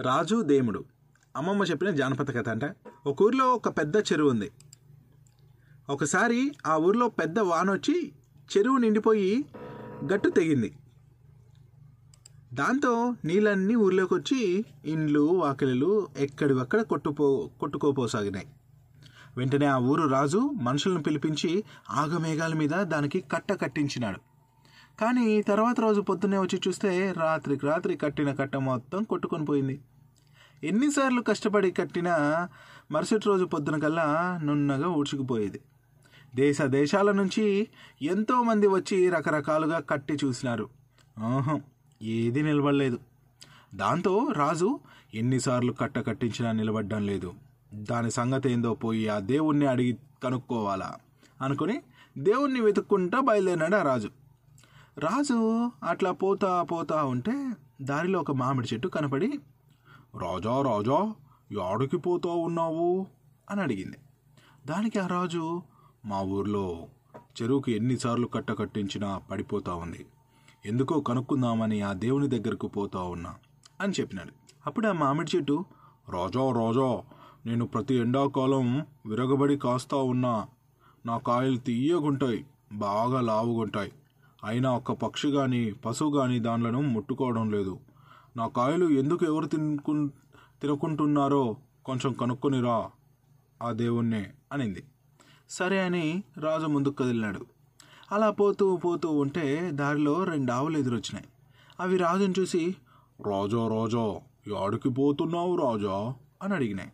[0.00, 0.84] రాజు దేముడు.
[1.36, 2.76] అమ్మమ్మ చెప్పిన జానపద కథ అంట.
[3.06, 4.50] ఒక ఊర్లో ఒక పెద్ద చెరువు ఉంది.
[5.90, 8.12] ఒకసారి ఆ ఊర్లో పెద్ద వాన వచ్చి
[8.56, 9.44] చెరువు నిండిపోయి
[10.12, 10.76] గట్టు తెగింది.
[12.54, 18.46] దాంతో నీళ్ళన్నీ ఊర్లోకి వచ్చి ఇండ్లు వాకిలు ఎక్కడివక్కడ కొట్టుపో కొట్టుకోపోసాగినాయి.
[19.36, 24.27] వెంటనే ఆ ఊరు రాజు మనుషులను పిలిపించి ఆగమేఘాల మీద దానికి కట్ట కట్టించినాడు.
[25.00, 29.80] కానీ తర్వాత రోజు పొద్దున్నే వచ్చి చూస్తే రాత్రికి రాత్రి కట్టిన కట్ట మొత్తం కొట్టుకొని పోయింది.
[30.64, 32.48] ఎన్నిసార్లు కష్టపడి కట్టినా
[32.90, 35.60] మరుసటి రోజు పొద్దున కల్లా నున్నగా ఊడ్చుకుపోయేది.
[36.34, 37.68] దేశ దేశాల నుంచి
[38.02, 40.68] ఎంతోమంది వచ్చి రకరకాలుగా కట్టి చూసినారు.
[41.18, 41.62] ఆహం
[42.02, 42.98] ఏది నిలబడలేదు.
[43.74, 44.80] దాంతో రాజు
[45.14, 47.34] ఎన్నిసార్లు కట్ట కట్టించినా నిలబడ్డం లేదు.
[47.74, 50.94] దాని సంగతి ఏందో పోయి ఆ దేవుణ్ణి అడిగి కనుక్కోవాలా?
[51.42, 51.82] అనుకుని
[52.18, 54.10] దేవుణ్ణి వెతుక్కుంటా బయలుదేరినాడు ఆ రాజు.
[54.98, 57.50] రాజు అట్లా పోతా పోతా ఉంటే
[57.82, 59.40] దారిలో ఒక మామిడి చెట్టు కనపడి
[60.18, 61.14] రాజా రాజా
[61.52, 63.06] యాడికి పోతా ఉన్నావు?
[63.50, 63.96] అని అడిగింది.
[64.66, 65.62] దానికి ఆ రాజు
[66.04, 66.86] మా ఊర్లో
[67.42, 70.06] చెరువుకి ఎన్నిసార్లు కట్ట కట్టించినా పడిపోతా ఉంది.
[70.66, 73.34] ఎందుకో కనుక్కుందామని ఆ దేవుని దగ్గరకు పోతా ఉన్నా
[73.80, 74.32] అని చెప్పినాడు.
[74.66, 75.64] అప్పుడు ఆ మామిడి చెట్టు
[76.08, 77.02] రాజా రాజా
[77.46, 80.46] నేను ప్రతి ఎండాకాలం విరగబడి కాస్తా ఉన్నా.
[81.06, 83.92] నా కాయలు తీయగుంటాయి బాగా లావుగుంటాయి.
[84.44, 87.78] అయినా ఒక్క పక్షి కానీ పశువు కానీ దానిలను ముట్టుకోవడం లేదు.
[88.36, 90.08] నా కాయలు ఎందుకు ఎవరు తినుకు
[90.62, 92.90] తినుకుంటున్నారో కొంచెం కనుక్కొనిరా
[93.62, 94.82] ఆ దేవుణ్ణే అనింది.
[95.50, 97.46] సరే అని రాజు ముందుకు కదిలినాడు.
[98.12, 101.24] అలా పోతూ పోతూ ఉంటే దారిలో రెండు ఆవులు ఎదురొచ్చినాయి.
[101.80, 102.76] అవి రాజుని చూసి
[103.26, 106.14] రాజా రాజా యాడికి పోతున్నావు రాజా?
[106.42, 106.92] అని అడిగినాయి.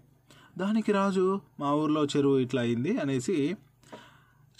[0.59, 3.57] దానికి రాజు మా ఊర్లో చెరువు ఇట్లా అయింది అనేసి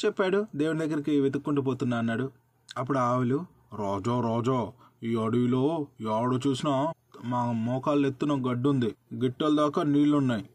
[0.05, 0.47] చెప్పాడు.
[0.57, 2.44] దేవుని దగ్గరికి వెతుక్కుంటూ పోతున్నా అన్నాడు.
[2.79, 3.45] అప్పుడు ఆవులు
[3.75, 4.73] రోజో రోజో
[5.03, 6.93] ఈ అడవిలో ఎవడు చూసినా
[7.25, 10.49] మా మోకాళ్ళు ఎత్తున గడ్డు ఉంది గిట్టల దాకా నీళ్ళున్నాయి.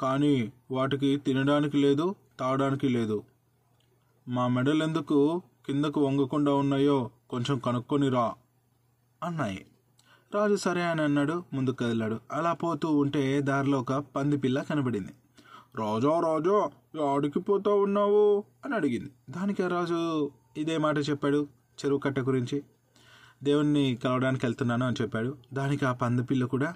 [0.00, 3.22] కానీ వాటికి తినడానికి లేదు తాగడానికి లేదు.
[4.28, 8.34] మా మెడలు ఎందుకు కిందకు వంగకుండా ఉన్నాయో కొంచెం కనుక్కొని రా
[9.22, 9.66] అన్నాయి.
[10.34, 12.20] రాజు సరే అని అన్నాడు ముందుకు కదిలాడు.
[12.32, 15.12] అలా పోతూ ఉంటే దారిలో ఒక పంది పిల్ల కనబడింది.
[15.74, 16.70] రాజా రాజా
[17.04, 18.44] ఆడికి పోతా ఉన్నావు?
[18.64, 19.10] అని అడిగింది.
[19.30, 21.46] దానికి రాజు ఇదే మాట చెప్పాడు
[21.84, 22.62] చెరువు కట్ట గురించి.
[23.42, 25.36] దేవుణ్ణి కలవడానికి వెళ్తున్నాను అని చెప్పాడు.
[25.52, 26.74] దానికి ఆ పంది పిల్ల కూడా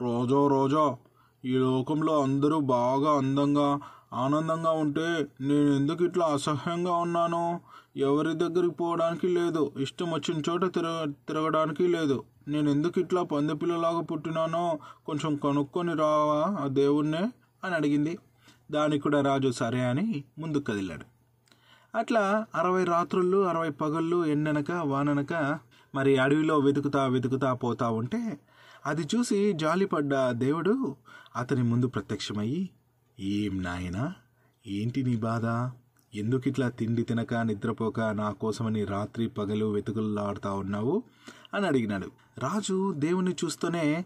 [0.00, 0.98] రోజో రోజో
[1.44, 3.80] ఈ లోకంలో అందరూ బాగా అందంగా
[4.12, 7.60] ఆనందంగా ఉంటే నేను ఎందుకు ఇట్లా అసహ్యంగా ఉన్నాను?
[7.96, 9.72] ఎవరి దగ్గరికి పోవడానికి లేదు.
[9.80, 12.24] ఇష్టం వచ్చిన చోట తిరగ తిరగడానికి లేదు.
[12.48, 17.30] నేను ఎందుకు ఇట్లా పంది పిల్లలాగా పుట్టినానో కొంచెం కనుక్కొని రావా ఆ దేవుణ్ణే?
[17.64, 18.18] అని అడిగింది.
[18.70, 21.09] దానికి కూడా రాజు సరే అని ముందుకు కదిలాడు.
[21.94, 25.58] అట్లా అరవై రాత్రుళ్ళు అరవై పగళ్ళు ఎండనక వాననక
[25.94, 28.40] మరి అడవిలో వెతుకుతా వెతుకుతా పోతా ఉంటే
[28.86, 30.96] అది చూసి జాలిపడ్డ దేవుడు
[31.36, 32.70] అతని ముందు ప్రత్యక్షమయ్యి
[33.20, 34.14] ఏం నాయనా?
[34.66, 35.46] ఏంటి నీ బాధ?
[36.14, 41.02] ఎందుకు ఇట్లా తిండి తినక నిద్రపోక నా కోసమని రాత్రి పగలు వెతుకులాడుతా ఉన్నావు?
[41.54, 42.10] అని అడిగినాడు.
[42.38, 44.04] రాజు దేవుని చూస్తూనే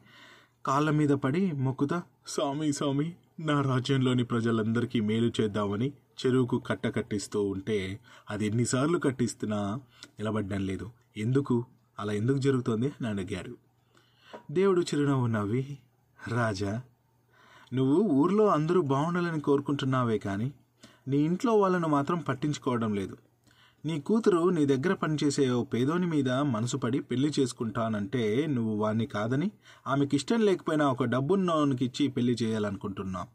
[0.67, 5.93] కాళ్ళ మీద పడి మొక్కుతా స్వామి స్వామి నా రాజ్యంలోని ప్రజలందరికీ మేలు చేద్దామని
[6.26, 9.80] చెరువుకు కట్ట కట్టిస్తూ ఉంటే అది ఎన్నిసార్లు కట్టిస్తున్నా
[10.19, 10.91] నిలబడ్డం లేదు.
[11.16, 11.64] ఎందుకు?
[11.98, 12.86] అలా ఎందుకు జరుగుతోంది?
[12.86, 13.56] అని అడిగారు.
[14.50, 15.78] దేవుడు చిరునవ్వు నవ్వి
[16.28, 16.82] రాజా
[17.75, 20.52] నువ్వు ఊర్లో అందరూ బాగుండాలని కోరుకుంటున్నావే కానీ
[21.08, 23.16] నీ ఇంట్లో వాళ్ళను మాత్రం పట్టించుకోవడం లేదు.
[23.84, 29.50] నీ కూతురు నీ దగ్గర పనిచేసే ఓ పేదోని మీద మనసు పడి పెళ్ళి చేసుకుంటానంటే నువ్వు వాణ్ణి కాదని
[29.86, 33.26] ఆమెకి ఇష్టం లేకపోయినా ఒక డబ్బున్నోనికి ఇచ్చి పెళ్ళి చేయాలనుకుంటున్నావు.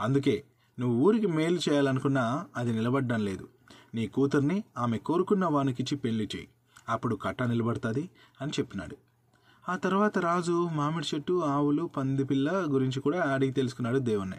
[0.00, 0.44] అందుకే
[0.80, 3.48] నువ్వు ఊరికి మేలు చేయాలనుకున్నా అది నిలబడ్డం లేదు.
[3.94, 6.48] నీ కూతుర్ని ఆమె కోరుకున్న వానికిచ్చి పెళ్ళి చేయి.
[6.88, 8.96] అప్పుడు కట్ట నిలబడుతుంది అని చెప్పినాడు.
[9.68, 14.36] ఆ తర్వాత రాజు మామిడి చెట్టు ఆవులు పందిపిల్ల గురించి కూడా అడిగి తెలుసుకున్నాడు దేవుణ్ణి.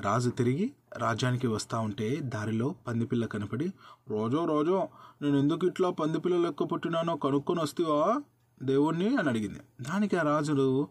[0.00, 3.72] రాజు తిరిగి రాజ్యానికి వస్తూ ఉంటే దారిలో పందిపిల్ల కనపడి
[4.08, 4.88] రోజో రోజో
[5.22, 8.22] నేను ఎందుకు ఇట్లా పందిపిల్ల లెక్క పుట్టినానో కనుక్కొని వస్తావా?
[8.62, 9.60] దేవుణ్ణి అని అడిగింది.
[9.82, 10.88] దానికి ఆ రాజుడు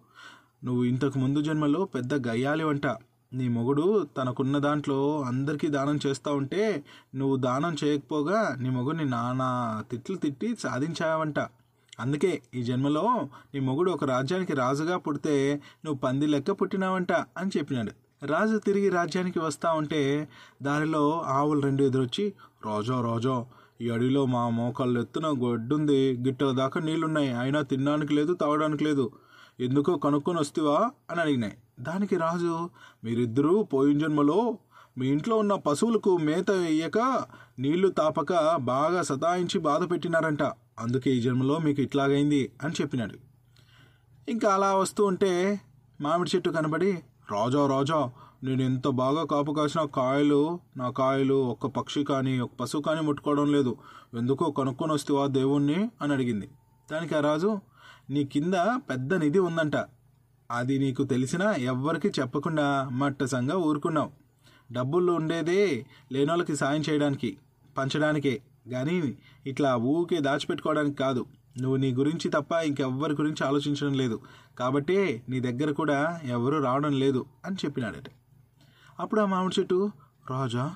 [0.63, 2.87] నువ్వు ఇంతకు ముందు జన్మలో పెద్ద గయ్యాలి వంట.
[3.33, 6.83] నీ మొగుడు తనకున్న దాంట్లో అందరికీ దానం చేస్తూ ఉంటే
[7.15, 11.39] నువ్వు దానం చేయకపోగా నీ మొగుడిని నానా తిట్లు తిట్టి సాధించావంట.
[11.99, 17.91] అందుకే ఈ జన్మలో నీ మొగుడు ఒక రాజ్యానికి రాజుగా పుడితే నువ్వు పంది లెక్క పుట్టినావంట అని చెప్పినాడు.
[18.25, 20.29] రాజు తిరిగి రాజ్యానికి వస్తా ఉంటే
[20.63, 22.33] దారిలో ఆవులు రెండు ఎదురొచ్చి
[22.65, 23.45] రోజో రోజో
[23.81, 26.17] ఈ అడవిలో మా మోకాళ్ళు ఎత్తున గొడ్డుంది.
[26.17, 27.33] గిట్టల దాకా నీళ్ళున్నాయి.
[27.33, 29.11] అయినా తినడానికి లేదు తాగడానికి లేదు.
[29.59, 30.91] ఎందుకో కనుక్కొని వస్తావా?
[31.11, 31.53] అని అడిగినాయి.
[31.79, 32.69] దానికి రాజు
[33.03, 34.57] మీరిద్దరూ పోయిన జన్మలో
[34.97, 37.25] మీ ఇంట్లో ఉన్న పశువులకు మేత వేయక
[37.59, 40.43] నీళ్ళు తాపక బాగా సతాయించి బాధ పెట్టినారంట.
[40.79, 43.13] అందుకే ఈ జన్మలో మీకు ఇట్లాగైంది అని చెప్పినాడు.
[44.31, 45.61] ఇంకా అలా వస్తూ ఉంటే
[46.01, 46.91] మామిడి చెట్టు కనబడి
[47.31, 48.11] రాజా రాజా
[48.43, 53.51] నేను ఎంత బాగా కాపు కాసిన కాయలు నా కాయలు ఒక్క పక్షి కానీ ఒక పశువు కానీ ముట్టుకోవడం
[53.51, 53.77] లేదు.
[54.17, 56.49] ఎందుకో కనుక్కొని వస్తేవా దేవుణ్ణి అని అడిగింది.
[56.91, 57.59] దానికి ఆ రాజు
[58.09, 59.75] నీ కింద పెద్ద నిధి ఉందంట.
[60.51, 64.11] అది నీకు తెలిసినా ఎవ్వరికి చెప్పకుండా మట్టసంగా ఊరుకున్నావు.
[64.71, 67.37] డబ్బులు ఉండేదే లేనోళ్ళకి సాయం చేయడానికి
[67.77, 68.41] పంచడానికే.
[68.71, 71.25] కానీ ఇట్లా ఊకే దాచిపెట్టుకోవడానికి కాదు.
[71.61, 74.21] నువ్వు నీ గురించి తప్ప ఇంకెవ్వరి గురించి ఆలోచించడం లేదు.
[74.59, 78.05] కాబట్టి నీ దగ్గర కూడా ఎవరు రావడం లేదు అని చెప్పినాడట.
[78.99, 79.91] అప్పుడు ఆ మామిడి చెట్టు
[80.29, 80.75] రాజా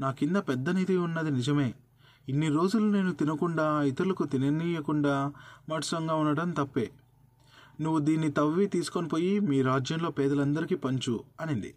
[0.00, 1.74] నా కింద పెద్ద నిధి ఉన్నది నిజమే.
[2.28, 5.32] ఇన్ని రోజులు నేను తినకుండా ఇతరులకు తిననీయకుండా
[5.68, 6.90] మత్సంగా ఉండడం తప్పే.
[7.80, 11.74] నువ్వు దీన్ని తవ్వి తీసుకొని పోయి మీ రాజ్యంలో పేదలందరికీ పంచు అనింది.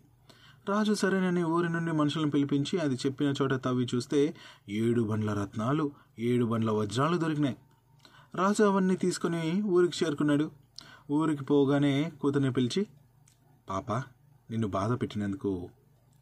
[0.70, 4.36] రాజు సరేనని ఊరి నుండి మనుషులను పిలిపించి అది చెప్పిన చోట తవ్వి చూస్తే
[4.70, 7.58] ఏడు బండ్ల రత్నాలు ఏడు బండ్ల వజ్రాలు దొరికినాయి.
[8.36, 10.52] రాజు అవన్నీ తీసుకుని ఊరికి చేరుకున్నాడు.
[11.12, 12.88] ఊరికి పోగానే కూతుర్ని పిలిచి
[13.70, 13.92] పాప
[14.52, 15.70] నిన్ను బాధ పెట్టినందుకు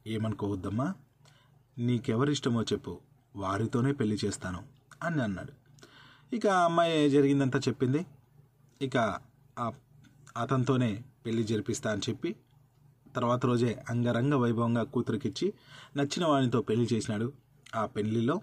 [0.07, 0.93] ఏమనుకోవద్దమ్మా.
[1.77, 2.99] నీకెవరిష్టమో చెప్పు.
[3.35, 4.63] వారితోనే పెళ్ళి చేస్తాను
[5.03, 5.65] అని అన్నాడు.
[6.35, 8.05] ఇక అమ్మాయి జరిగిందంతా చెప్పింది.
[8.81, 9.17] ఇక
[10.37, 12.35] అతనితోనే పెళ్ళి జరిపిస్తా అని చెప్పి
[13.15, 15.53] తర్వాత రోజే అంగరంగ వైభవంగా కూతురికిచ్చి
[15.97, 17.33] నచ్చిన వానితో పెళ్ళి చేసినాడు.
[17.75, 18.41] ఆ పెళ్ళిలో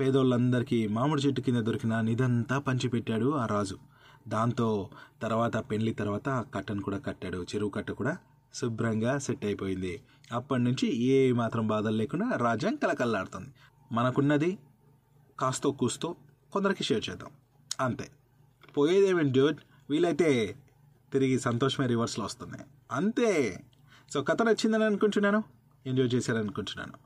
[0.00, 3.78] పేదోళ్ళందరికీ మామిడి చెట్టు కింద దొరికిన నిదంతా పంచిపెట్టాడు ఆ రాజు.
[4.28, 4.90] దాంతో
[5.22, 7.38] తర్వాత పెళ్ళి తర్వాత ఆ కట్టను కూడా కట్టాడు.
[7.38, 8.16] చెరువు కట్ట కూడా
[8.54, 10.02] శుభ్రంగా సెట్ అయిపోయింది.
[10.32, 13.48] అప్పటి నుంచి ఏ మాత్రం బాధలు లేకుండా రాజ్యం కలకల్లాడుతుంది
[13.92, 14.58] మనకున్నది
[15.40, 16.16] కాస్తో కూస్తో
[16.52, 17.30] కొందరికి షేర్ చేద్దాం.
[17.80, 18.10] అంతే.
[18.76, 19.58] పోయేదేమేంటి డ్యూట్
[19.90, 20.56] వీలైతే
[21.12, 22.58] తిరిగి సంతోషమే రివర్స్లో వస్తుంది
[22.92, 23.60] అంతే.
[24.14, 25.44] సో కథ నచ్చిందని అనుకుంటున్నాను.
[25.86, 26.98] ఎంజాయ్ చేశారనుకుంటున్నాను